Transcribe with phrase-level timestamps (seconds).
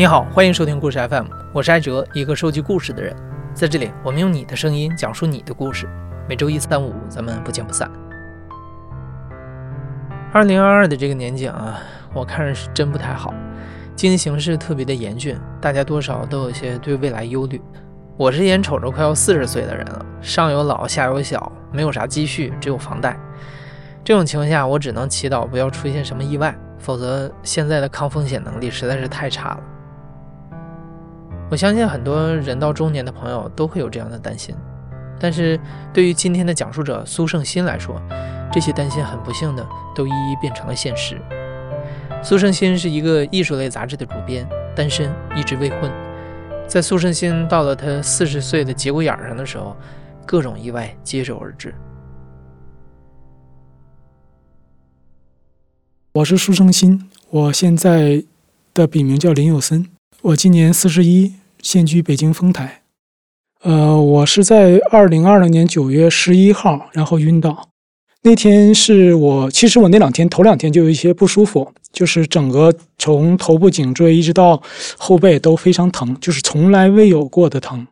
[0.00, 3.14] 你好，欢迎收听故事 FM，我是艾哲，一个收集故事的人。
[3.52, 5.86] 在这里，我们用你的声音讲述你的故事。
[6.26, 7.86] 每周一、三、五，咱们不见不散。
[10.32, 11.78] 二零二二的这个年景啊，
[12.14, 13.34] 我看着是真不太好，
[13.94, 17.60] 经济形势特别的严峻，大家多少都有些对未来忧虑。
[18.16, 23.14] 我是眼瞅着快要四十岁的人了，上有老，下有小，没有啥积蓄，只有房贷。
[24.02, 29.60] 这种情况下，我只能祈祷不要出现什么意外，否则现在的抗风险能力实在是太差了。
[31.50, 34.54] 我相信很多人到中年的朋友都会有这样的担心，
[35.18, 35.58] 但是
[35.92, 38.00] 对于今天的讲述者苏胜新来说，
[38.52, 41.20] 这些担心很不幸的都一一变成了现实。
[42.22, 45.90] 苏胜新是一个艺术类杂志的主编，单身，一直未婚。
[46.68, 49.76] 在苏胜新到了他四十岁的节骨眼上的时候，
[50.24, 51.74] 各种意外接踵而至。
[56.12, 58.22] 我是苏胜新，我现在
[58.72, 59.88] 的笔名叫林有森，
[60.22, 61.39] 我今年四十一。
[61.62, 62.82] 现居北京丰台，
[63.62, 67.68] 呃，我是在二零二零年九月十一号，然后晕倒。
[68.22, 74.62] 那天是我，其实我那两天头两天就有一些不舒服，就是整个从头部颈椎一直到
[74.98, 77.86] 后背都非常疼，就是从来未有过的疼。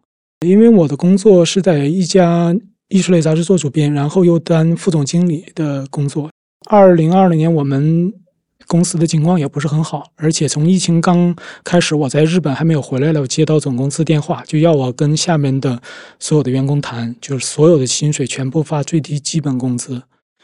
[0.47, 2.57] 因为我的工作是在一家
[2.89, 6.31] 艺术类杂志做主编，然后又当副总经理的工作。
[6.71, 8.13] 二零二零年我们。
[8.69, 15.81] 公司的情况也不是很好，而且从疫情刚开始，我在日本还没有回来了，我接到总公司电话，就要我跟下面的
[16.21, 20.03] 所有的员工谈，就是所有的薪水全部发最低基本工资。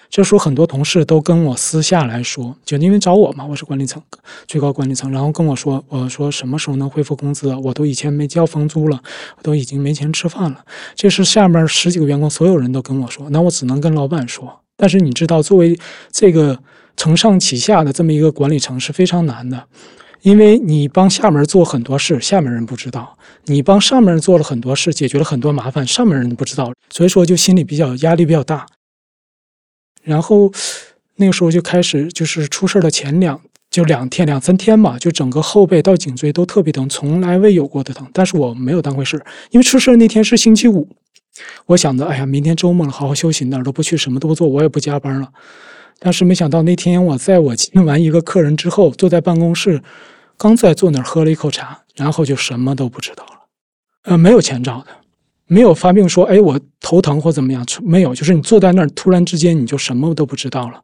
[0.08, 4.00] 这时候很多同事都跟我私下来说，就因为找我嘛，我是管理层，
[4.46, 7.54] 最高管理层，然后跟我说，我说什么时候能恢复工资？
[7.56, 9.02] 我都以前没交房租了，
[9.36, 10.64] 我都已经没钱吃饭了。
[10.94, 14.63] 这是下面十几个员工所有人都跟我说，那我只能跟老板说。
[14.76, 15.78] 但是你知道，作为
[16.10, 16.58] 这个。
[16.96, 19.66] 承上启下的这么一个管理层是非常难的，
[20.22, 28.64] 因为你帮下面做很多事，下面人不知道；你帮上面人做了很多事，解决了很多麻烦，上面人不知道，所以说就心里比较压力比较大。
[30.04, 30.52] 然后
[31.16, 38.08] 那个时候就开始，就是出事的前两就两天两三天吧，就整个后背到颈椎都特别疼，从来未有过的疼。
[38.12, 39.20] 但是我没有当回事，
[39.50, 40.88] 因为出事那天是星期五，
[41.66, 45.28] 我想着，哎呀，明天周末了，好好休息，哪儿都不去，什么都不做，我也不加班了。
[45.98, 49.82] 但是没想到那天我在我见完一个客人之后，坐在办公室，
[50.36, 53.46] 刚在坐那儿喝了一口茶，然后就什么都不知道了。
[54.04, 54.88] 呃，没有前兆的，
[55.46, 60.82] 没有发病说，哎，我头疼或怎么样，没有，就是你坐在那儿，突然之间你就什么都不知道了。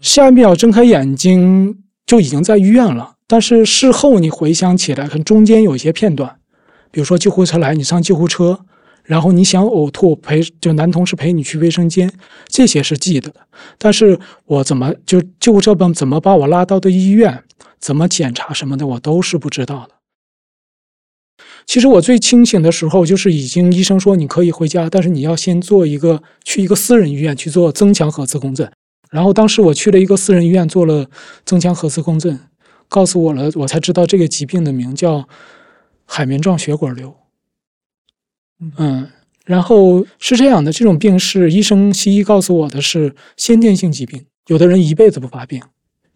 [0.00, 3.14] 下一秒睁开眼睛就已经在医院了。
[3.26, 6.38] 但是事后你回想起来，看中间有一些片段，
[6.90, 8.60] 比如说救护车来，你上救护车。
[9.08, 12.12] 然后你想呕吐，陪就男同事陪你去卫生间，
[12.46, 13.40] 这些是记得的。
[13.78, 17.42] 但是我怎么就救护车怎么把我拉到的医院，
[17.80, 19.94] 怎么检查什么的，我都是不知道的。
[21.64, 28.70] 其实我最清醒的时候，就是已经医生说你可以回家，但是你要先做一个去一个私人医院去做增强核磁共振。
[29.10, 31.08] 然后当时我去了一个私人医院做了
[31.46, 32.38] 增强核磁共振，
[32.88, 35.26] 告诉我了，我才知道这个疾病的名叫
[36.04, 37.16] 海绵状血管瘤。
[38.76, 39.08] 嗯，
[39.44, 45.62] 然后是这样的，这种病是医生西医告诉我的是先天性疾病，有的人一辈子不发病，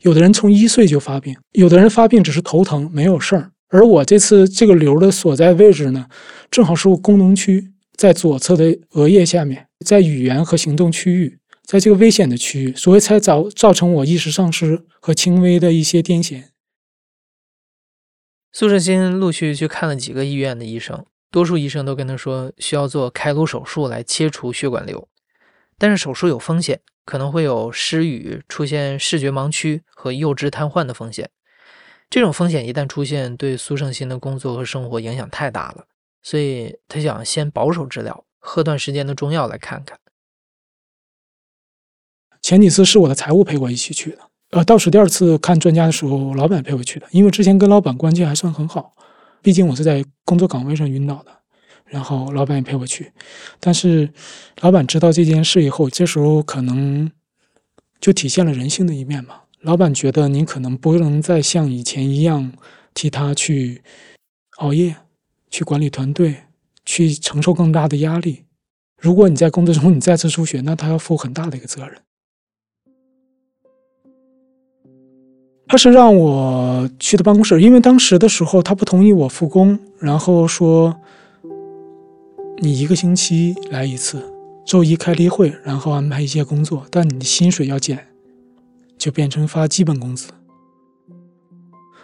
[0.01, 3.53] 有的人从一岁就发病，有的人发病只是头疼没有事儿。
[3.69, 6.07] 而我这次这个瘤的所在位置呢，
[6.51, 16.43] 正好是我功能区在左侧的额叶下面，在语言和行动区域，在这个危险的区域，所以才造造成我意识丧失和轻微的一些癫痫。
[18.53, 21.07] 苏志新陆续去看了几个医院的医生。
[21.32, 25.08] 多数医生都跟他说需要做开颅手术来切除血管瘤，
[25.79, 31.31] 但是手术有风险，可能会有失语、出现视觉盲区和右肢瘫痪的风险。
[32.11, 35.87] 这种风险一旦出现，对苏胜新的工作和生活影响太大了，
[36.23, 39.99] 所以他想先保守治疗，喝段时间的中药来看看。
[42.43, 44.19] 前几次是我的财务陪我一起去的，
[44.50, 48.93] 呃，倒数第二次看专家的时候，老板陪我去的，因为之前跟老板关系还算很好。
[49.43, 51.33] 毕竟我是在工作岗位上晕倒的，
[51.85, 53.12] 然后老板也陪我去，
[53.59, 54.09] 但是
[54.61, 57.11] 老板知道这件事以后，这时候可能
[58.00, 59.41] 就体现了人性的一面嘛。
[59.61, 62.53] 老板觉得你可能不能再像以前一样
[62.94, 63.83] 替他去
[64.59, 64.97] 熬夜、
[65.50, 66.37] 去管理团队、
[66.85, 68.45] 去承受更大的压力。
[68.99, 72.00] 如果你在工作中你再次出血，那他要负很大的一个责任。
[75.73, 80.95] 他是让我去的办公室，因为当时的时候他不同意我复工，然后说
[82.59, 84.23] 你一个星期来一次，
[84.67, 88.07] 周一开例会，然后安排一些工作，但你的薪水要减，
[88.99, 90.31] 就变成发基本工资。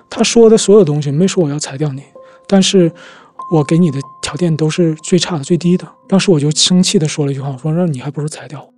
[0.09, 2.03] 他说的所有东西没说我要裁掉你，
[2.47, 2.91] 但是
[3.53, 5.87] 我给你的条件都是最差的、最低的。
[6.09, 8.73] 当时我就生气的说了一句话，我说那你还不如裁掉我。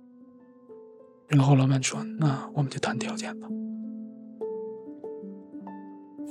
[1.29, 3.47] 然后老板说，那我们就谈条件吧。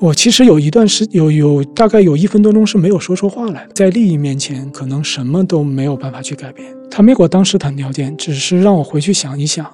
[0.01, 6.75] 我其实有一段时有有大概有一分多钟是没有说出话来，在利益面前可能什么都没有办法去改变。
[6.91, 9.71] 他没给我当时谈条件，只是让我回去想一想。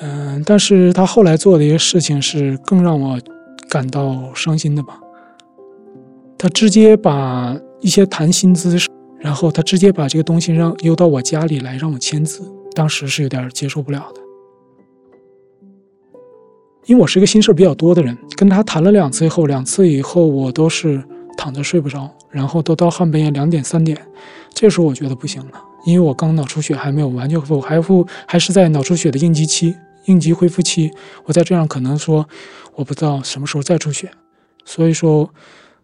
[0.00, 3.18] 嗯，但是他后来做的一些事情是更让我
[3.68, 5.00] 感到伤心的吧。
[6.38, 8.78] 他直接把一些谈薪资，
[9.18, 12.42] 然后他直接把这个东西让邮到我家里来让我签字，
[12.74, 14.20] 当时是有点接受不了的。
[16.86, 21.02] 因为我是一个心事比较多的人，跟他谈了两次以后，两次以后我都是
[21.36, 23.98] 躺着睡不着，然后都到半夜两点三点，
[24.52, 30.90] 这时候我觉得不行了，因为我刚脑出血还没有完全恢复，还复还是在脑出血的应急期、应急恢复期，
[31.24, 32.28] 我再这样可能说
[32.74, 34.10] 我不知道什么时候再出血，
[34.66, 35.30] 所以说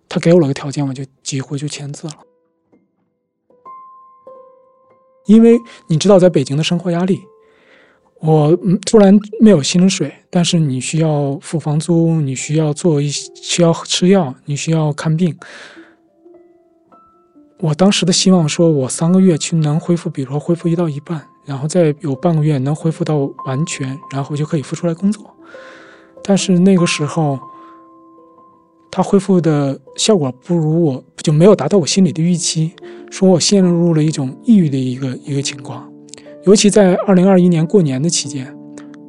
[0.06, 2.14] 他给我了个条件，我就几乎就签字了，
[5.26, 5.56] 因为
[5.88, 7.20] 你知道在北京的生活压力。
[8.21, 15.35] 我突然没有薪水，但是你需要付房租，你需要做一需要吃药，你需要看病。
[17.61, 25.25] 我当时的希望说，我三个月去能恢复，比如说恢复一到一半，然后再有半个月能恢复到完全，然后就可以复出来工作。
[26.23, 27.39] 但是那个时候，
[28.91, 32.73] 他恢复的效果不如我，就没有达到我心里的预期，
[33.11, 35.91] 说我陷入了一种抑郁的一个一个情况。
[36.45, 38.57] 尤其在二零二一年过年的期间，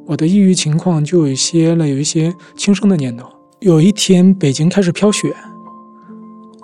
[0.06, 3.26] 我的抑郁情况就有一些了，有一些轻生的念头。
[3.60, 5.34] 有一天，北京开始飘雪，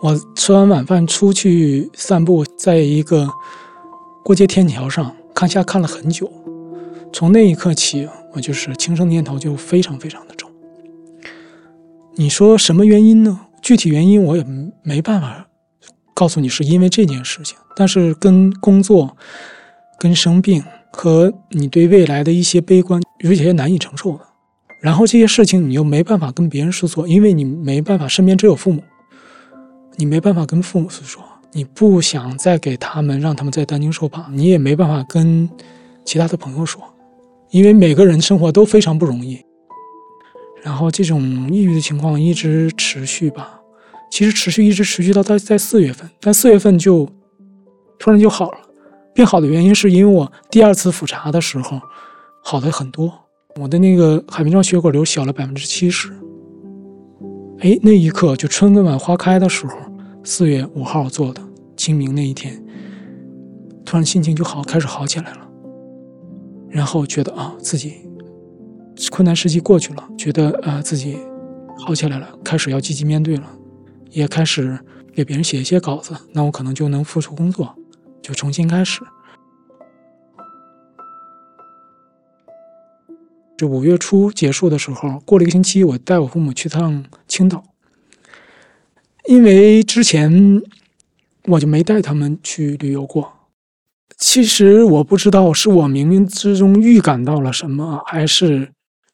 [0.02, 3.26] 我吃完晚饭出去散步，在一个
[4.22, 6.30] 过街天桥上看下看了很久。
[7.14, 10.50] 从那一刻起，我就是轻生念头就非常非常的重。
[12.16, 13.40] 你说什么原因呢？
[13.62, 14.44] 具体原因我也
[14.82, 15.46] 没办法
[16.12, 19.16] 告诉你，是因为这件事情，但是跟工作。
[19.98, 20.62] 跟生病
[20.92, 24.20] 和你对未来的一些悲观，有些难以承受的，
[24.80, 28.82] 然后这些事情你又没办法跟别人诉说，因为你没办法，身边只有父母，
[29.96, 31.22] 你没办法跟父母诉说，
[31.52, 35.50] 你不想再给他们让他们再担惊受怕，你也没办法跟
[36.04, 36.80] 其他的朋友说，
[37.50, 39.44] 因为每个人生活都非常不容易。
[40.62, 43.60] 然后这种抑郁的情况一直持续吧，
[44.10, 47.08] 其实持续一直持续到在在四月份，但四月份就
[47.98, 48.58] 突然就好了。
[49.14, 51.80] 变好的原因是因为我第二次复查的时候
[52.42, 53.12] 好的很多，
[53.60, 56.08] 我的那个海绵状血管瘤小了百分之七十。
[57.60, 59.74] 哎，那一刻就春跟晚花开的时候，
[60.22, 61.42] 四月五号做的
[61.76, 62.64] 清明那一天，
[63.84, 65.48] 突然心情就好，开始好起来了。
[66.70, 67.94] 然后觉得啊，自己
[69.10, 71.18] 困难时期过去了，觉得啊自己
[71.78, 73.50] 好起来了，开始要积极面对了，
[74.10, 74.78] 也开始
[75.12, 77.74] 给别人写一些稿子，那我可能就能复出工作。
[78.22, 79.00] 就重新开始。
[83.56, 87.64] 这五月初结束的时候，过了一个星期，我带我父母去趟青岛，
[89.26, 90.62] 因为之前
[91.44, 93.32] 我就没带他们去旅游过。
[94.16, 98.72] 其实我不知道是我冥冥之中预感到了什么，还是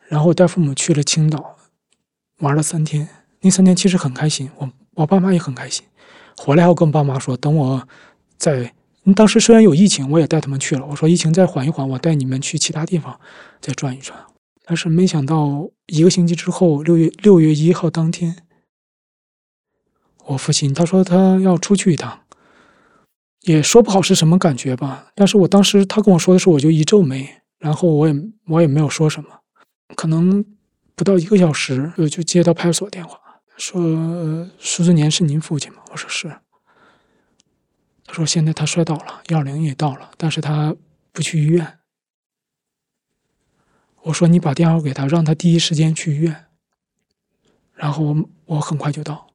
[0.08, 1.56] 然后带父母去了青岛，
[2.40, 3.08] 玩了三天。
[3.40, 5.84] 那三天其实很开心，我我爸妈也很开心。
[6.36, 7.88] 回来后跟我爸妈说，等我
[8.36, 8.74] 再
[9.12, 10.86] 当时虽然有疫情，我也带他们去了。
[10.86, 13.20] 我说疫情再缓一缓，我带你们去其他地方
[13.60, 14.18] 再转一转。
[14.64, 18.44] 但是没想到一个星期之后，六月六月一号当天，
[20.24, 22.20] 我父亲他说他要出去一趟，
[23.42, 25.08] 也说不好是什么感觉吧。
[25.14, 28.14] 但是我当时他跟我说的时候，我就一皱眉，然后我也
[28.46, 29.28] 我也没有说什么。
[29.94, 30.42] 可能
[30.94, 33.20] 不到一个小时，就接到派出所电话，
[33.58, 35.82] 说苏志年是您父亲吗？
[35.90, 36.34] 我说是。
[38.04, 40.76] 他说：“现在他摔倒了，幺二零也到了，但是他
[41.10, 41.78] 不去医院。”
[44.02, 46.46] 我说：“你把电话给他，让他第一时间去医院。”
[47.72, 49.28] 然后我我很快就到。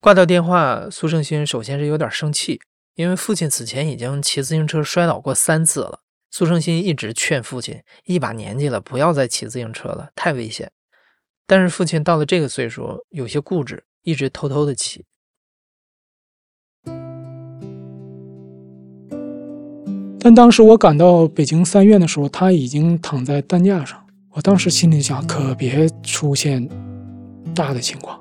[0.00, 2.60] 挂掉电话，苏胜新首先是有点生气，
[2.94, 6.00] 因为父亲此前已经骑自行车摔倒过三次了。
[6.30, 10.70] 苏胜新一直劝父亲，一把年纪了，不要再骑自行车了，太危险。
[11.46, 15.06] 但是父亲到了这个岁数，有些固执，一直偷偷的骑。
[20.18, 23.98] 但当时我赶到北京三院的时候，他已经躺在担架上。
[24.30, 26.68] 我当时心里想，可别出现
[27.54, 28.18] 大的情况。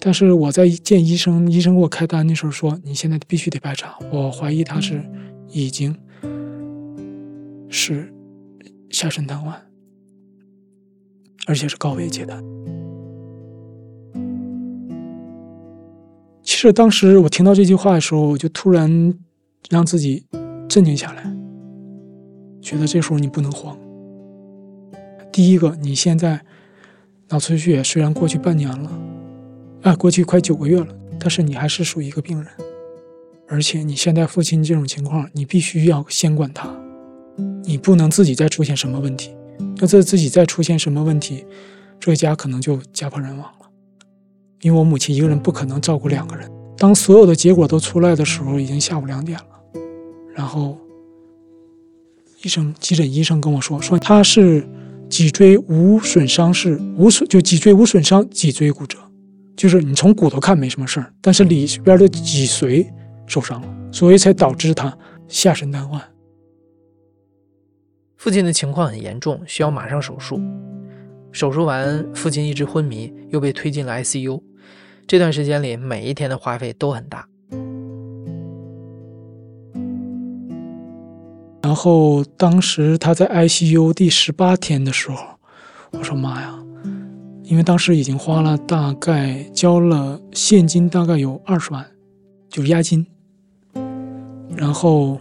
[0.00, 3.98] 但是我在见医生，医生给我开单的时候说，你现在必须得排查。
[4.12, 5.04] 我怀疑他是
[5.50, 5.94] 已经
[7.68, 8.10] 是
[8.90, 9.52] 下身瘫痪，
[11.46, 12.42] 而且是高位截瘫。
[16.44, 19.12] 其实当时我听到这句话的时候，我就突然
[19.68, 20.24] 让自己
[20.68, 21.30] 镇静下来，
[22.68, 23.74] 觉得这时候你不能慌。
[25.32, 26.38] 第一个，你现在
[27.30, 28.90] 脑出血虽然过去半年了，
[29.84, 32.46] 啊，过去快九个月了，但是你还是属于一个病人，
[33.48, 36.68] 而且你现在父亲这种情况，你必须要先管他，
[37.64, 39.34] 你不能自己再出现什么问题。
[39.80, 41.46] 要这自己再出现什么问题，
[41.98, 43.70] 这家可能就家破人亡了。
[44.60, 46.50] 因为我母亲一个人不可能照顾两个人。
[46.76, 49.80] 当所有的结果都出来的时候，已经下午两点了。
[50.34, 50.76] 然后，
[52.42, 54.64] 医生急诊医生跟我说，说他是
[55.10, 58.96] 脊椎无损伤，是无损就脊椎无损伤，脊椎骨折，
[59.56, 62.86] 就是你从骨头看没什么事儿，但是里边的脊髓
[63.26, 66.00] 受伤了，所以才导致他下身瘫痪。
[68.16, 70.40] 父亲的情况很严重，需要马上手术。
[71.32, 74.40] 手术完，父亲一直昏迷，又被推进了 ICU。
[75.08, 77.26] 这段时间里，每一天的花费都很大。
[81.62, 85.16] 然后当时他在 ICU 第十八天的时候，
[85.92, 86.58] 我说妈呀，
[87.42, 91.86] 因为当时已经花了大概交了现金大概有二十万，
[92.48, 93.06] 就是押金。
[94.56, 95.18] 然后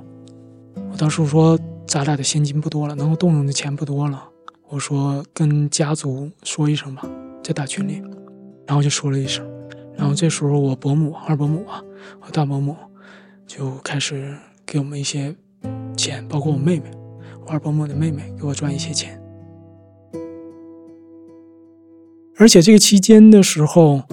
[0.92, 1.58] 我当时说。
[1.90, 4.22] 咱俩的现金不多了，能够动用的钱不多了。
[4.68, 7.10] 我说跟家族说一声吧，
[7.42, 8.04] 在大群里，
[8.66, 9.50] 然后就说了一声。
[9.96, 11.82] 然后这时候我伯母、二伯母啊
[12.20, 12.76] 和大伯母
[13.46, 15.34] 就开始给我们一些
[15.98, 16.84] 钱，包括我妹妹，
[17.46, 19.20] 我二伯母的妹妹给我赚一些钱。
[22.38, 24.04] 而且这个期间的时候，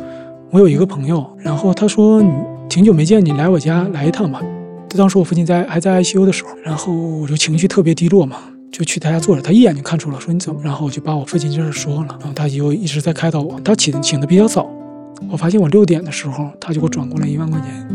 [0.50, 2.32] 我有一个朋友，然后他说你
[2.70, 4.40] 挺久没见，你来我家来一趟吧。
[4.96, 8.38] 当时我父亲在还在 ICU 的时候，然后我就情绪特别低落嘛，
[8.72, 9.42] 就去他家坐着。
[9.42, 10.60] 他一眼就看出了，说你怎么？
[10.62, 13.60] 然后我就把我父亲这事说了，然后他就一直在开导我。
[13.60, 14.70] 他请请的比较早，
[15.30, 17.88] 我发现我六点的时候，他就给我转过来一万块钱。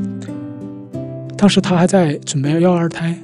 [1.37, 3.17] 当时他还在准备要二胎，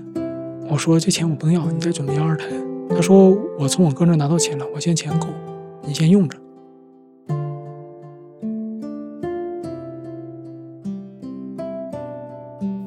[0.68, 2.48] 我说这钱我不能要，你再准备要二胎。
[2.90, 5.28] 他说我从我哥那拿到钱了，我现在钱够，
[5.84, 6.38] 你先用着。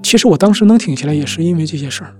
[0.02, 2.14] 其实我当时能挺起来，也是因为这些事儿。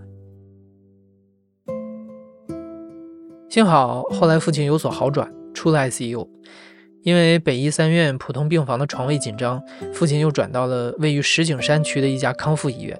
[3.48, 6.26] 幸好后来父亲有所好转，出了 ICU。
[7.02, 9.62] 因为北医三院普通病房的床位紧张，
[9.92, 12.98] 父亲又转到了位于石景山区的一家康复医院。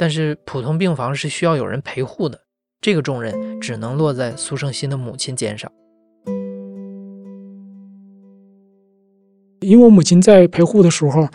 [0.00, 2.40] 但是普通病房是需要有人陪护的，
[2.80, 5.70] 这个重任只能落在苏胜新的母亲肩上。
[9.60, 11.28] 因为我母亲在陪护的时候。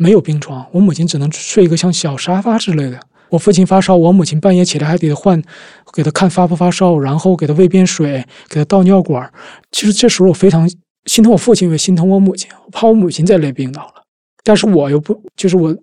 [0.00, 3.00] 没有病床，我母亲只能睡一个像小沙发之类的。
[3.30, 5.42] 我父亲发烧，我母亲半夜起来还得换，
[5.92, 9.28] 给他看发不发烧，然后给他喂便水，给他倒尿管。
[9.72, 10.70] 其实这时候我非常
[11.06, 14.04] 心疼我父亲，也心疼我母亲，我怕我母亲再累病倒了。
[14.44, 15.76] 但是我又不，就是我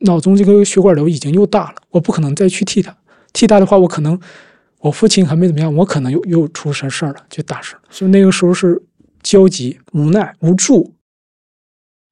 [0.00, 2.96] 脑中这个血管瘤已经又大了，我不可能再去替他。
[3.32, 4.18] 替他的话，我可能
[4.80, 7.76] 我父亲还没怎么样，我可能又又出什事儿了，就大事。
[7.90, 8.82] 所以那个时候是
[9.22, 10.94] 焦急、无奈、无助。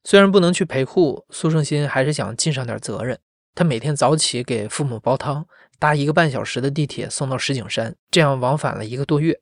[0.04, 3.18] 虽然不能去陪护，苏胜新还是想尽上点责任。
[3.54, 5.46] 他每天早起给父母煲汤，
[5.78, 9.40] 搭一个半小时的地铁送到石景山，这样往返了一个多月。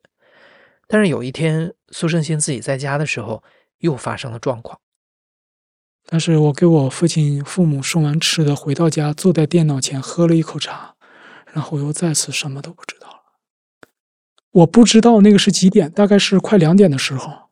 [0.87, 3.43] 但是有一天，苏胜新自己在家的时候，
[3.79, 4.79] 又发生了状况。
[6.05, 10.95] 但是我给我父亲、父母送完吃的，回到家，坐在电脑前喝了一口茶，
[11.51, 13.15] 然后又再次什么都不知道了。
[14.51, 17.49] 我不知道那个是几点，大概是快两点的时候。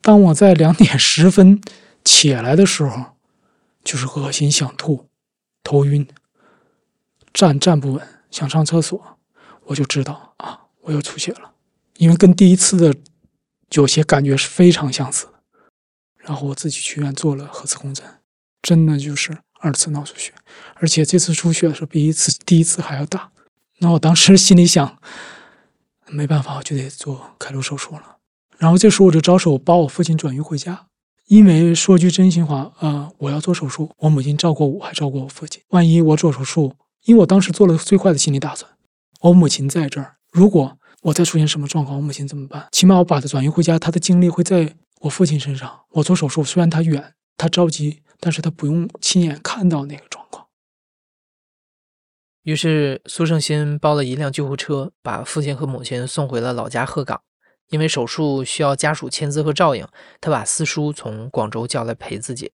[0.00, 1.60] 当我在两点十分。
[2.04, 3.14] 起来的时候，
[3.84, 5.06] 就是恶心、想吐、
[5.62, 6.04] 头晕、
[7.32, 9.00] 站站不稳，想上厕所，
[9.66, 11.52] 我就知道啊，我又出血了，
[11.98, 12.92] 因为跟第一次的
[13.70, 15.28] 有些感觉是非常相似。
[16.22, 18.04] 然后我自己去医院做了核磁共振，
[18.62, 20.32] 真的就是二次脑出血，
[20.76, 23.30] 而且这次出血是比一次第一次还要大。
[23.78, 24.98] 那我当时心里想，
[26.08, 28.16] 没办法，我就得做开颅手术了。
[28.58, 30.86] 然后这时候我就着手把我父亲转移回家。
[31.28, 35.62] 因为说句真心话啊，我要做手术，我母亲照顾我，还照顾我父亲。
[35.68, 36.74] 万一我做手术，
[37.04, 38.70] 因为我当时做了最坏的心理打算，
[39.20, 42.68] 我母亲在这儿，如果我再出现什么状况，我母亲怎么办？
[42.70, 45.84] 起码我把她转移回家，她的精力会在我父亲身上。
[45.90, 50.48] 我做手术虽然他远，他着急，但是他不用亲眼看到那个状况。
[52.42, 57.22] 于是苏胜新包了一辆救护车，把父亲和母亲送回了老家鹤岗。
[57.68, 59.86] 因为手术需要家属签字和照应，
[60.20, 62.52] 他把四叔从广州叫来陪自己。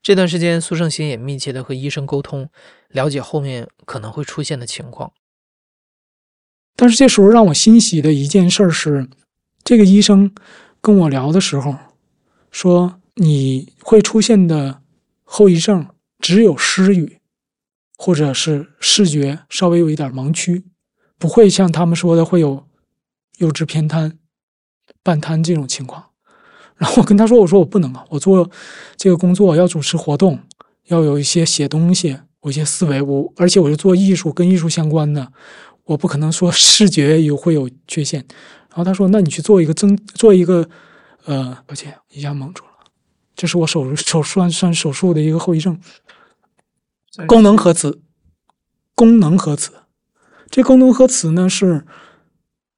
[0.00, 2.48] 这段时间，苏胜新也密切的和医生沟通，
[2.88, 5.12] 了解后面可能会出现的情况。
[6.76, 9.08] 但是这时候让我欣喜的一件事是，
[9.64, 10.32] 这个医生
[10.82, 11.76] 跟我聊的时候
[12.50, 14.82] 说，你会出现的
[15.22, 15.86] 后遗症
[16.18, 17.20] 只有失语，
[17.96, 20.64] 或者是视觉稍微有一点盲区，
[21.18, 22.66] 不会像他们说的会有
[23.38, 24.18] 幼稚偏瘫、
[25.04, 26.06] 半瘫这种情况。
[26.76, 28.50] 然后我跟他说：“我说我不能啊，我做
[28.96, 30.40] 这个工作要主持活动，
[30.86, 35.32] 要有一些写东西，我一些思维，我而且我是做艺术跟艺术相关的，
[35.84, 38.26] 我不可能说视觉有会有缺陷。”
[38.72, 40.68] 然后他说：“那你去做一个增做一个，
[41.26, 42.70] 呃，抱歉，一下蒙住了，
[43.36, 45.78] 这是我手手术算手术的一个后遗症。
[47.26, 48.00] 功能核磁，
[48.94, 49.72] 功能核磁，
[50.50, 51.86] 这功能核磁呢是。”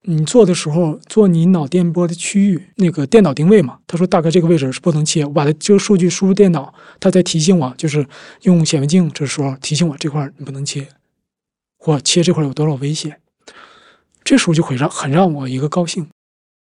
[0.06, 3.78] 你做的时候做你脑电波的区域那个电脑定位嘛？
[3.86, 8.06] 他说大概这个位置是不能切，我把它这个数据输入电脑，它在提醒我，就是
[8.42, 10.88] 用显微镜这时候提醒我这块你不能切，
[11.78, 13.18] 或切这块有多少危险。
[14.24, 16.08] 这时候就会让很让我一个高兴，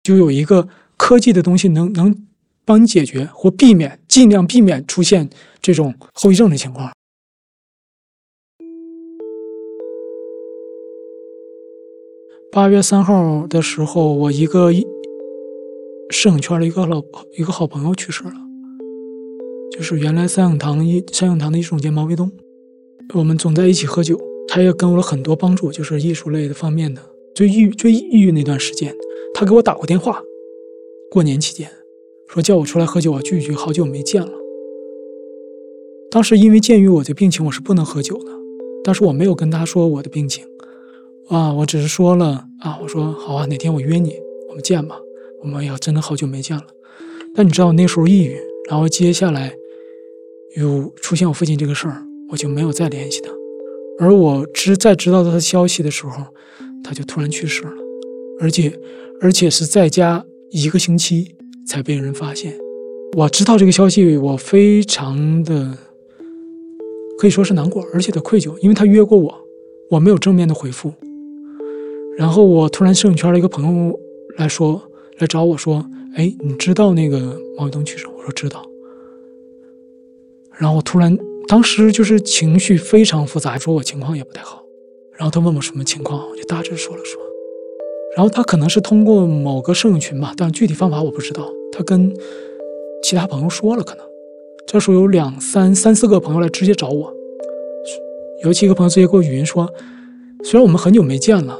[0.01, 2.25] 就有一个科技的东西能能
[2.63, 5.29] 帮你解决或避免，尽量避免出现
[5.61, 6.91] 这种后遗症的情况。
[12.53, 14.71] 八月三号的时候，我一个
[16.09, 17.03] 摄影圈的一个老
[17.37, 18.33] 一个好朋友去世了，
[19.71, 22.31] 就是原来三影堂一三影堂的艺术总监毛卫东。
[23.13, 24.17] 我们总在一起喝酒，
[24.47, 27.10] 他也给我了很多帮助，就是艺术类的方面的。
[27.33, 28.95] 最抑郁最抑郁那段时间，
[29.33, 30.21] 他给我打过电话，
[31.09, 31.69] 过年期间
[32.27, 34.31] 说叫我出来喝酒啊，聚一聚，好久没见了。
[36.09, 38.31] 当时因为鉴于我的病情，我是不能喝酒的，
[38.83, 40.45] 但是我没有跟他说我的病情。
[41.29, 44.15] 啊，我只是说了啊，我说好啊，哪天我约你，
[44.49, 44.99] 我们见吧。
[45.41, 46.67] 我们要真的好久没见了。
[47.33, 48.37] 但你知道那时候抑郁，
[48.69, 49.55] 然后接下来
[50.57, 53.31] 有出现我父亲这个事儿，我就没有再联系他。
[53.97, 56.25] 而我知在知道他的消息的时候，
[56.83, 57.73] 他就突然去世了，
[58.39, 58.73] 而且
[59.21, 61.35] 而且是在家一个星期
[61.67, 62.57] 才被人发现。
[63.17, 65.77] 我知道这个消息，我非常的
[67.17, 69.33] 可以说是难过，而且的愧疚，因为他约过我，
[69.89, 70.93] 我没有正面的回复。
[72.17, 73.99] 然后我突然摄影圈的一个朋友
[74.37, 74.81] 来说，
[75.19, 78.65] 来找我说：“哎，你知道那个毛泽东去世？”我说：“知道。”
[80.57, 81.17] 然后我突然
[81.47, 84.63] 当时就是情绪非常复杂，说我情况也不太好。
[85.21, 87.21] 然后他问我什么情况，我就大致说了说。
[88.17, 91.47] 然后他可能是通过某个摄影群吧，但具体方法我不知道。
[91.71, 92.11] 他跟
[93.03, 94.03] 其他朋友说了，可能
[94.65, 97.13] 这时候有两三三四个朋友来直接找我，
[98.43, 99.71] 尤其一个朋友直接给我语音说
[100.43, 101.55] ：“虽然我们很久没见了。”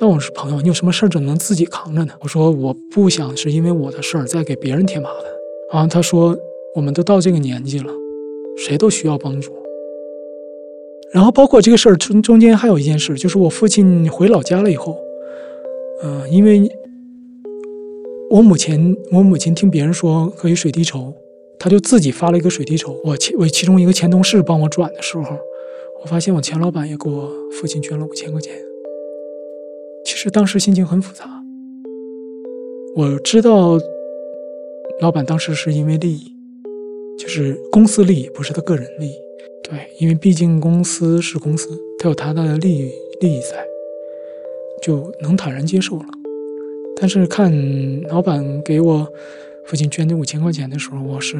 [0.00, 2.12] 但我是朋友，你有什么事儿怎么能自己扛着呢？
[2.22, 5.22] 我说我不想是因为我的事儿再给别人添麻烦。
[5.72, 6.36] 然后他说
[6.74, 7.92] 我们都到这个年纪了，
[8.56, 9.52] 谁都需要帮助。
[11.16, 14.98] 然后包括这个事儿中中间还有一件事，就是我父亲回老家了以后，
[16.02, 16.70] 嗯，因为
[18.28, 21.14] 我母亲我母亲听别人说可以水滴筹，
[21.58, 23.00] 他就自己发了一个水滴筹。
[23.02, 25.38] 我其我其中一个前同事帮我转的时候，
[26.02, 28.52] 我发现我前老板也给我父亲捐了五千块钱。
[30.04, 31.24] 其实当时心情很复杂。
[32.94, 33.78] 我知道，
[35.00, 36.30] 老板当时是因为利益，
[37.18, 39.25] 就是公司利益，不是他个人利益。
[39.68, 43.66] 对，因为毕竟公司是公司，它有它的利益利益在，
[44.80, 46.04] 就能坦然接受了。
[47.00, 47.52] 但是看
[48.04, 49.06] 老板给我
[49.64, 51.36] 父亲捐这五千块钱的时候，我是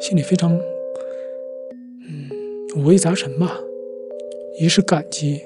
[0.00, 2.30] 心里非常，嗯，
[2.76, 3.58] 五味杂陈吧。
[4.60, 5.40] 一是感激。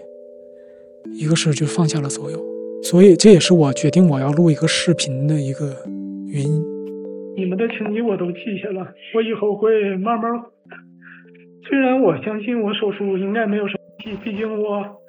[1.18, 2.44] 一个是就放下了所有，
[2.82, 5.74] 所以这也是我决定我要录一个视频的一个
[6.26, 6.64] 原因。
[7.36, 10.32] 你们的情谊我都记下了，我以后会慢慢。
[11.68, 15.02] 虽然我相信我手术应该没有什么问题，毕竟我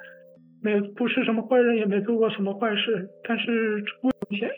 [0.62, 4.50] 没不是什么坏人，也没做过什么坏事，但是出危险，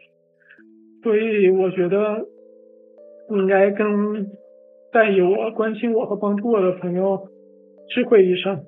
[1.04, 2.26] 所以我觉得
[3.32, 4.32] 应该跟
[4.94, 7.28] 在意我、关心我和帮助我的朋友
[7.90, 8.64] 知会一声，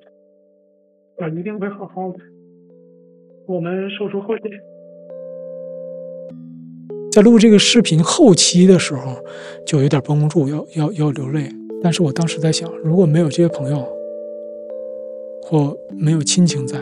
[1.17, 2.19] 我一定会好好的。
[3.47, 4.43] 我们手术后期，
[7.11, 9.23] 在录这个视频后期的时候，
[9.65, 11.60] 就有点绷不住，要要要流泪。
[11.83, 13.83] 但是我当时在想，如果没有这些朋友，
[15.43, 16.79] 或没有亲情在，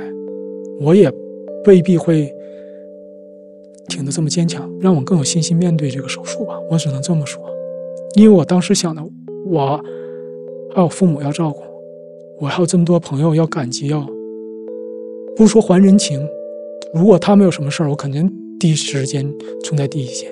[0.82, 1.12] 我也
[1.66, 2.34] 未必会
[3.88, 6.60] 挺得这么坚强，让我更有信心面对这个手术吧。
[6.70, 7.42] 我只能这么说，
[8.16, 9.02] 因为我当时想的，
[9.46, 9.82] 我
[10.76, 11.62] 还有父母要照顾，
[12.40, 14.06] 我还有这么多朋友要感激，要
[15.36, 16.20] 不说还人情。
[16.94, 19.32] 如果他没有什么事儿，我肯定第一时间
[19.64, 20.30] 冲在第一线。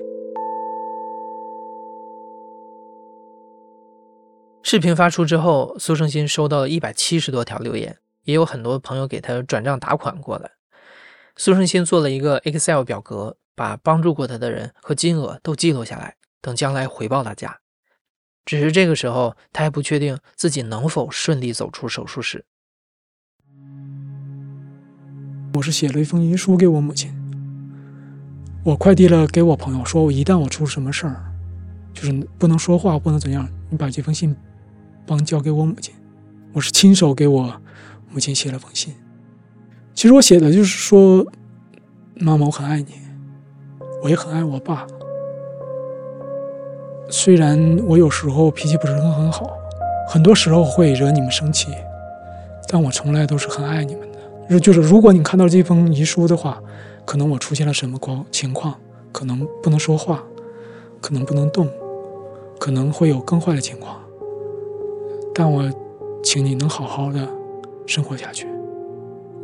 [4.69, 10.51] 视频发出之后，苏胜新收到了一百七十多条留言，也有很多朋友给他转账打款过来。
[11.37, 17.59] 苏胜新做了一个 Excel 表格，把帮助过他的人和金额都记录下来，等将来回报大家。
[18.43, 22.43] 只是这个时候他还不确定自己能否顺利走出手术室。
[25.53, 27.15] 我是写了一封遗书给我母亲，
[28.65, 31.23] 我快递了给我朋友，说我一旦我出什么事儿，
[31.93, 34.35] 就是不能说话，不能怎样，你把这封信
[35.07, 35.95] 帮交给我母亲。
[36.53, 37.53] 我是亲手给我
[38.11, 38.93] 母亲写了封信。
[39.95, 41.25] 其实我写的就是说，
[42.15, 42.93] 妈妈，我很爱你，
[44.03, 44.85] 我也很爱我爸。
[47.09, 49.49] 虽然我有时候脾气不是很好，
[50.09, 51.69] 很多时候会惹你们生气，
[52.67, 54.17] 但我从来都是很爱你们的。
[54.49, 56.61] 就就是如果你看到这封遗书的话，
[57.05, 58.75] 可能我出现了什么光情况，
[59.11, 60.23] 可能不能说话，
[60.99, 61.69] 可能不能动，
[62.59, 63.97] 可能会有更坏的情况，
[65.39, 65.63] 但我
[66.23, 67.19] 请你能好好的
[67.85, 68.47] 生活下去。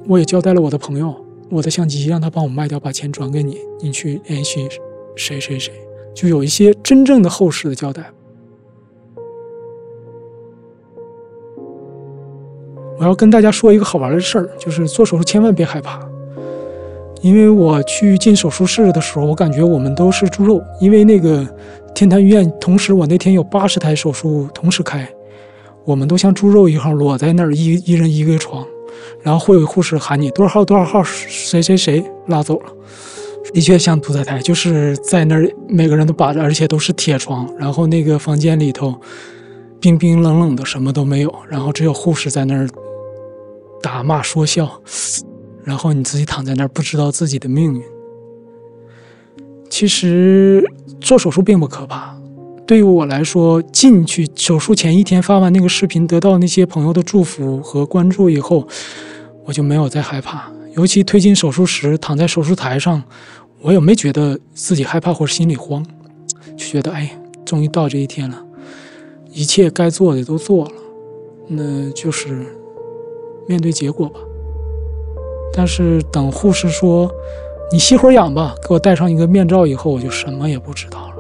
[0.08, 1.13] 我也交代了我的朋友，
[1.51, 4.67] 我的相机让他帮我卖掉，把钱转给你，你去联系
[5.15, 5.71] 谁谁谁。
[6.15, 8.12] 就有一些真正的后事的交代。
[12.97, 15.99] 我要跟大家说一个好玩的事儿，就是做手术千万别害怕，
[17.21, 21.47] 因为我去进手术室的时候，我感觉我们都是猪肉，因为那个
[21.93, 25.08] 天坛医院同时我那天有八十台手术同时开，
[25.86, 28.65] 我们都像猪肉一样裸在那儿，一一人一个床，
[29.22, 32.72] 然后会有护士喊你多少号多少号谁谁谁拉走了。
[33.54, 37.48] 的确像屠宰台，就是在那儿，每个人都把着，而且都是铁床。
[37.58, 38.96] 然后那个房间里头
[39.80, 41.36] 冰冰冷冷的，什么都没有。
[41.50, 42.67] 然后只有护士在那儿
[43.82, 44.82] 打骂说笑，
[45.63, 47.84] 然后你自己躺在那儿，不知道自己的命运。
[49.69, 50.63] 其实
[51.02, 52.15] 做手术并不可怕，
[52.65, 58.65] 对于我来说，进去手术前一天发完那个视频，得到那些朋友的祝福和关注以后，
[59.43, 60.49] 我就没有再害怕。
[60.76, 63.04] 尤其推进手术室，躺在手术台上，
[63.62, 65.86] 我也没觉得自己害怕或者心里慌，
[66.56, 68.41] 就觉得哎，终于到这一天了，
[69.32, 70.71] 一切该做的都做了，
[71.47, 72.45] 那就是
[73.45, 74.19] 面对结果吧。
[75.54, 77.12] 但是等护士说
[77.71, 81.12] 你吸会儿氧吧，给我戴上一个面罩以后，我就什么也不知道了。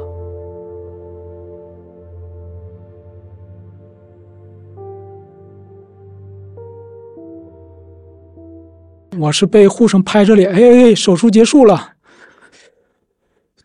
[9.19, 11.93] 我是被护士拍着脸，哎哎，手术结束了。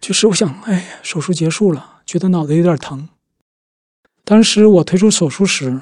[0.01, 3.09] 就是我想，哎，手术结束了，觉得脑袋有点疼。
[4.25, 5.81] 当时我推出手术室，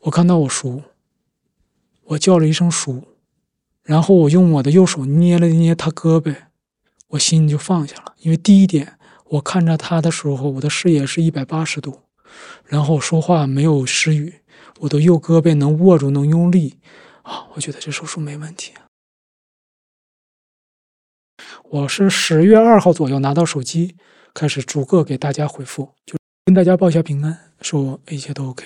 [0.00, 0.82] 我看到我叔，
[2.04, 3.04] 我叫了一声叔，
[3.82, 6.34] 然后我用我的右手捏了捏他胳膊，
[7.08, 8.14] 我心就放下了。
[8.18, 12.00] 因为第一点，我看着他的时候，我的视野是一百八十度，
[12.66, 14.34] 然后说话没有失语，
[14.80, 16.78] 我的右胳膊能握住，能用力。
[17.24, 18.72] 啊，我觉得这手术没问题。
[21.64, 23.96] 我是十月二号左右拿到手机，
[24.32, 28.64] 开始逐个给大家回复，就跟大家报一下平安，说一切都 OK。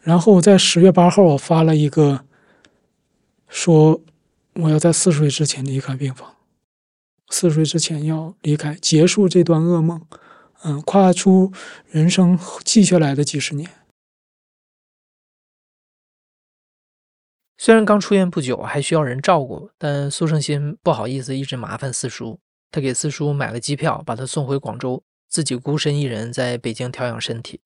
[0.00, 2.24] 然后在十月八号，我发了一个，
[3.48, 4.00] 说
[4.54, 6.36] 我要在四十岁之前离开病房，
[7.28, 10.00] 四十岁之前要离开，结束这段噩梦，
[10.62, 11.52] 嗯，跨出
[11.90, 13.68] 人生记下来的几十年。
[17.60, 22.38] 虽然刚出院不久，还需要人照顾，但苏胜新不好意思一直麻烦四叔，
[22.70, 27.60] 他给四叔买了机票，把他送回广州，自己孤身一人在北京调养身体。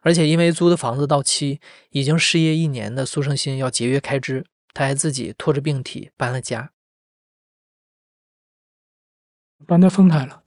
[0.00, 6.72] 而且因为租的房子到期，已经失业一年的苏胜新要节约开支，他还自己拖着病体搬了家，
[9.64, 10.42] 搬到丰台了。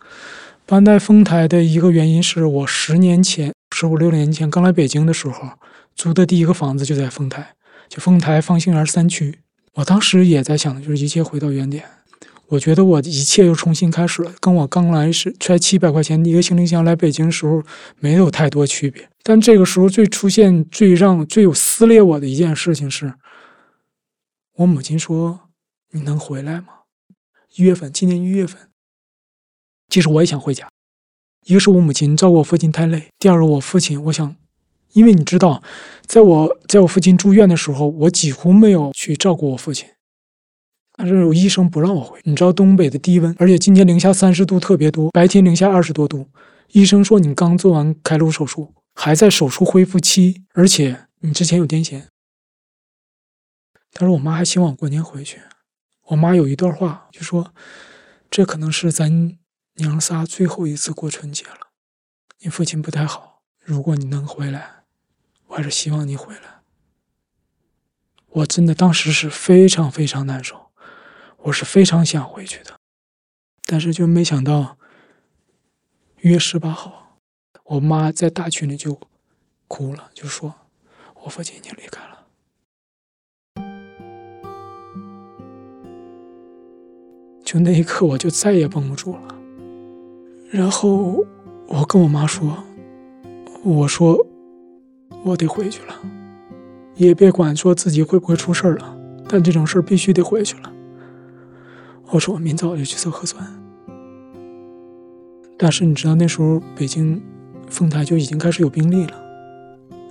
[0.66, 5.52] 搬到丰台的一个原因是我十年前，十五六年前刚来北京的时候，
[5.96, 7.56] 租的第一个房子就在丰台。
[7.88, 9.40] 就丰台方兴园三区，
[9.74, 11.84] 我当时也在想，就是一切回到原点。
[12.48, 17.64] 我觉得我一切又重新开始了，跟我刚来时揣七百块钱一个行李箱来北京时候
[18.00, 19.10] 没有太多区别。
[19.24, 23.16] 但这个时候最出现、最让、最有撕裂我的一件事情是，
[24.58, 25.50] 我母亲说
[25.92, 26.68] ：“你能回来吗？”
[27.56, 28.70] 一月份，今年一月份。
[29.90, 30.70] 其实我也想回家，
[31.46, 34.36] 一个是我母亲照顾我父亲太累，第二个我父亲，我想。
[34.96, 35.62] 因为你知道，
[36.06, 39.90] 在我在我父亲住院的时候，我几乎没有去照顾我父亲。
[40.98, 42.18] 但是有医生不让我回。
[42.24, 46.30] 你知道东北的低温，而且今天零下三十度特别多，白天零下二十多度。
[46.70, 52.04] 医生说你刚做完开颅手术，还在手术恢复期，而且你之前有癫痫。
[53.92, 55.42] 但是我妈还希望我过年回去。
[56.08, 57.54] 我妈有一段话就说
[58.32, 59.38] ：“这可能是咱
[59.76, 61.72] 娘仨最后一次过春节了。
[62.40, 64.84] 你父亲不太好，如果你能回来。”
[65.56, 66.60] 还是希望你回来。
[68.28, 70.70] 我真的当时是非常非常难受，
[71.44, 72.78] 我是非常想回去的，
[73.66, 74.78] 但是就没想到，
[76.22, 77.22] 一月十八号，
[77.64, 79.00] 我妈在大群里就
[79.70, 80.54] 哭了，就说
[81.24, 82.28] 我父亲已经离开了。
[87.46, 89.40] 就那一刻，我就再也绷不住了。
[90.52, 91.26] 然后
[91.68, 92.62] 我跟我妈说
[93.64, 94.18] ：“我说
[95.26, 95.96] 我得回去了，
[96.94, 100.72] 也别管说自己会不会出事了，但这种事必须得回去了。”
[102.12, 103.44] 我说我明早就去测核酸。
[105.58, 107.20] 但是你知道那时候北京
[107.68, 109.22] 丰台就已经开始有病例了。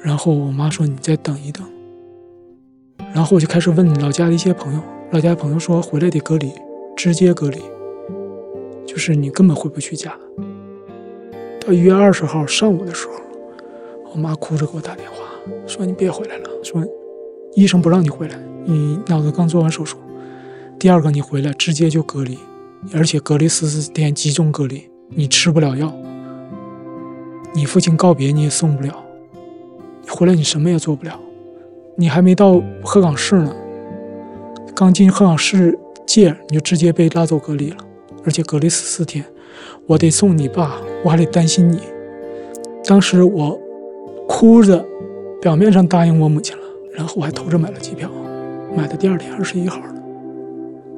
[0.03, 1.65] 然后我妈说：“你再等一等。”
[3.15, 4.81] 然后我就开始问老家的一些朋友，
[5.13, 6.51] 老家朋友说回来得隔离。
[6.97, 7.61] 直接隔离，
[8.87, 10.17] 就是你根本回不去家。
[11.61, 13.15] 到一月二十号上午的时候，
[14.15, 15.17] 我妈哭着给我打电话，
[15.67, 16.81] 说你别回来了，说
[17.55, 19.99] 医生不让你回来，你脑子刚做完手术。
[20.79, 22.39] 第二个你回来直接就隔离，
[22.95, 25.93] 而且隔离十四天集中隔离，你吃不了药，
[27.55, 28.95] 你父亲告别你也送不了，
[30.03, 31.19] 你回来你什么也做不了，
[31.97, 33.53] 你还没到鹤岗市呢，
[34.77, 35.77] 刚进鹤岗市。
[36.07, 37.79] 界你就直接被拉走隔离了，
[38.25, 39.25] 而且隔离十四天，
[39.87, 41.81] 我得送你爸，我还得担心你。
[42.85, 43.59] 当时我
[44.29, 44.85] 哭着，
[45.41, 48.11] 表面上答应我母亲了，然后我还偷着买了机票，
[48.75, 49.79] 买的第二天二十一号。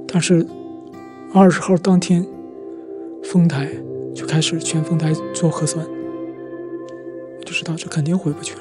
[0.07, 0.47] 但是
[1.35, 2.25] 二十号当天，
[3.25, 3.69] 丰台
[4.15, 5.85] 就开始全丰台做核酸，
[7.39, 8.61] 我就知道这肯定回不去了。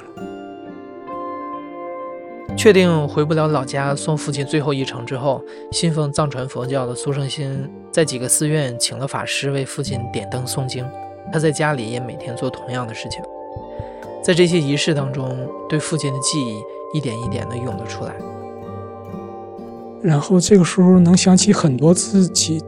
[2.56, 10.84] 确定回不了老家送父亲最后一程之后，信奉藏传佛教的苏胜新在几个寺院请了法师为父亲点灯诵经。
[11.32, 13.22] 他在家里也每天做同样的事情，
[14.26, 15.24] 在这些仪式当中，
[15.68, 16.60] 对父亲的记忆
[16.92, 18.12] 一点一点的涌了出来。
[20.02, 22.60] 然后这个时候能想起很多自己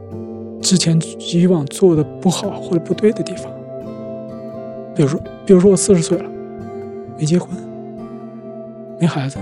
[0.61, 3.51] 之前以往做的不好或者不对的地方，
[4.95, 6.29] 比如说，比如说我四十岁了，
[7.17, 7.49] 没结婚，
[8.97, 9.37] 没孩子。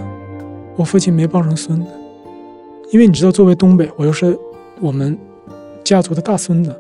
[0.76, 1.92] 我父亲没抱上孙子，
[2.90, 4.36] 因为你知道，作为东北，我又是
[4.82, 5.16] 我们
[5.84, 6.76] 家族的大孙子，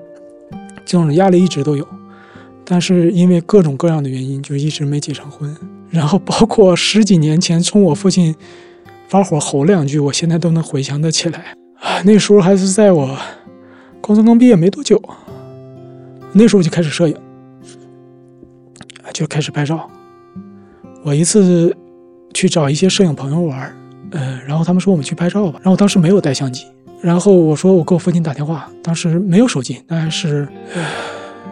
[0.83, 1.87] 这种压力一直都有。
[2.69, 5.55] 但是因为各种各样的原因，就一直没结成婚。
[5.89, 8.35] 然后包括十几年前冲我父亲
[9.07, 11.55] 发火吼两句，我现在都能回想得起来。
[11.79, 13.17] 啊，那时候还是在我
[14.01, 15.01] 高中刚毕业没多久，
[16.33, 17.15] 那时候就开始摄影，
[19.13, 19.89] 就开始拍照。
[21.03, 21.73] 我一次
[22.33, 23.73] 去找一些摄影朋友玩。
[24.11, 26.65] 呃，然后他们说我们去拍照吧，然后我当时没有带相机，
[27.01, 30.47] 然后我说我给我父亲打电话，当时没有手机，那还是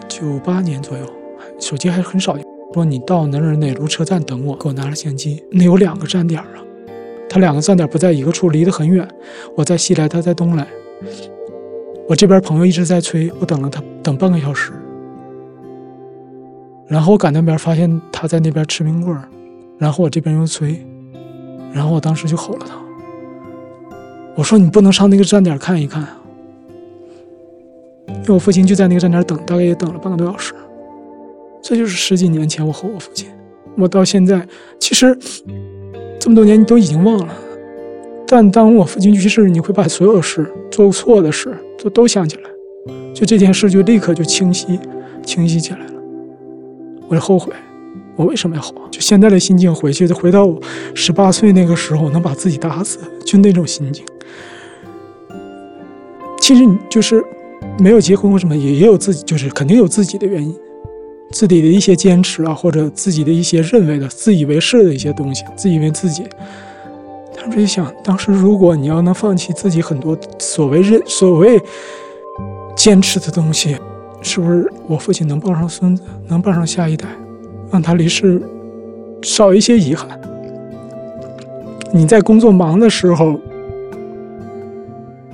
[0.08, 1.06] 九八年左右，
[1.60, 2.46] 手机还很少用。
[2.74, 5.42] 说你到哪哪哪路车站等我，给我拿了相机。
[5.52, 6.48] 那有两个站点啊，
[7.30, 9.08] 他两个站点不在一个处，离得很远。
[9.56, 10.68] 我在西来，他在东来。
[12.10, 14.74] 我这边朋友一直在催，我等了他等半个小时，
[16.88, 19.18] 然后我赶那边发现他在那边吃冰棍
[19.78, 20.86] 然后我这边又催。
[21.72, 22.76] 然后我当时就吼了他，
[24.36, 26.22] 我说你不能上那个站点看一看啊！
[28.26, 30.54] 因为我父亲就在那个站点等，大概也等了半个多小时。
[31.62, 33.30] 这就是十几年前我和我父亲，
[33.78, 34.46] 我到现在
[34.80, 35.16] 其实
[36.20, 37.34] 这么多年你都已经忘了，
[38.28, 42.44] 但当我父亲去世，你会把所有事做错的事都都想起来，
[43.14, 44.80] 就这件事就立刻就清晰
[45.24, 45.94] 清晰起来了，
[47.08, 47.54] 我就后悔。
[48.16, 48.74] 我为什么要活？
[48.90, 50.60] 就现在的心境，回去回到我
[50.94, 54.04] 十八岁那个时候，能把自己打死，就那种心境。
[56.40, 57.24] 其实你就是
[57.80, 60.56] 没有结婚或什么，也也有自己，就是肯定有自己的原因，
[61.32, 66.24] 自己的一些坚持啊，或者自己的一些认为的自以为是的一些东西，自以为自己。
[67.36, 71.62] 当时一想，当时如果你要能放弃自己很多所谓认所谓
[72.76, 73.78] 坚持的东西，
[74.22, 77.08] 是不是我父亲能抱上孙子，能抱上下一代？
[77.72, 78.42] 让他离世
[79.22, 80.20] 少一些遗憾。
[81.92, 83.40] 你在工作忙的时候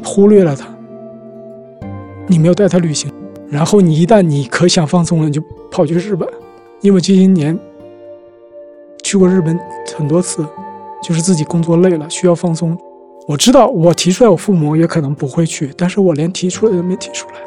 [0.04, 0.67] 忽略了他，
[2.32, 3.12] 你没有带他旅行，
[3.50, 6.26] 然后你一旦你可想放松了，你就跑去日本。
[6.80, 7.60] 因为这些年
[9.04, 9.60] 去过日本
[9.98, 10.48] 很多次，
[11.04, 12.78] 就是自己工作累了需要放松。
[13.28, 17.41] 我知道我提出来，我父母也可能不会去，但是我连提出来都没提出来。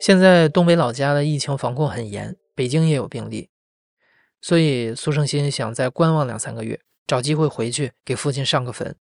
[0.00, 3.50] 现在东北老家的疫情防控很严，北京也有病例，
[4.40, 8.94] 所以苏胜新想再观望两三个月，找机会回去给父亲上个坟。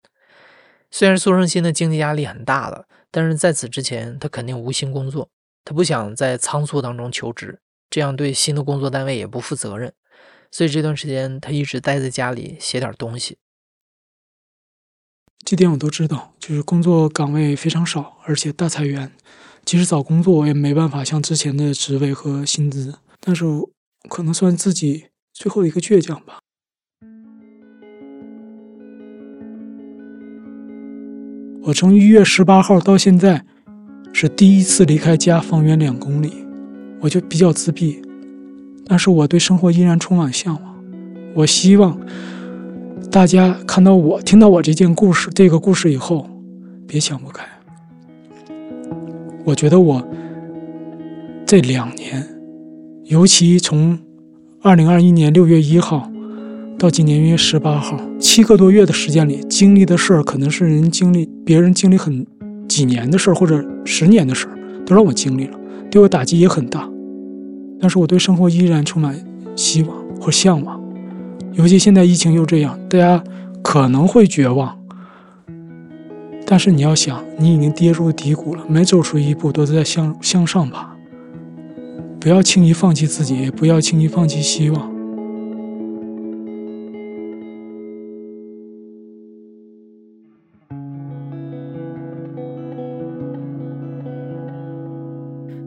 [0.89, 5.30] 虽然苏胜新的经济压力很大了，但是在此之前他肯定无心工作，
[5.65, 9.91] 他不想在仓促当中求职，这样对新的工作单位也不负责任，
[10.52, 13.38] 所以这段时间他一直待在家里写点东西。
[15.44, 19.12] 这点我都知道，就是工作岗位非常少，而且大裁员。
[19.65, 23.00] 即使找工作，我也没办法像之前的职位和薪资。
[23.20, 23.44] 但是
[24.08, 26.39] 可能算自己最后一个倔强吧。
[31.65, 33.43] 我从一月十八号到现在，
[34.13, 36.32] 是第一次离开家方圆两公里，
[37.01, 37.99] 我就比较自闭。
[38.86, 40.75] 但是我对生活依然充满向往。
[41.34, 41.99] 我希望
[43.12, 46.30] 大家看到我、听到我这件故事、这个故事以后，
[46.86, 47.43] 别想不开。
[49.43, 50.08] 我觉得我
[51.47, 52.23] 这两年，
[53.06, 53.97] 尤其从
[54.62, 56.08] 二零二一年六月一号
[56.78, 62.26] 到今年一月十八号，七个多月的时间里，经历的事儿，可能是人经历、别人经历很
[62.68, 65.58] 几年的事儿，或者十年的事儿，都让我经历了，
[65.90, 66.88] 对我打击也很大。
[67.80, 69.18] 但是我对生活依然充满
[69.56, 70.80] 希望或向往，
[71.54, 73.24] 尤其现在疫情又这样，大家
[73.64, 74.78] 可能会绝望。
[76.46, 80.94] 但是你要想，你已经跌入低谷了，每走出一步都是在向向上爬。
[82.20, 84.94] 不要轻易放弃自己，也不要轻易放弃希望。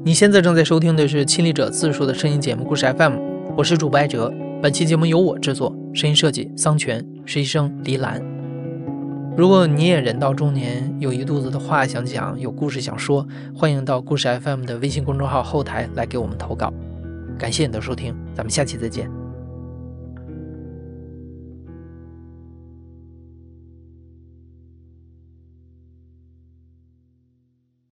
[0.08, 3.18] 你现在正在收听的是《亲历者自述》的声音节目故事 FM，
[3.54, 4.32] 我是主播艾哲。
[4.62, 8.18] 本期节目由我制作，声音设计桑泉，实习生黎兰。
[9.36, 16.72] 如果你也人到中年，有一肚子的话想讲，有故事想说，欢迎到故事 FM 的微信公众号后台来给我们投稿。
[17.38, 19.10] 感谢你的收听，咱们下期再见。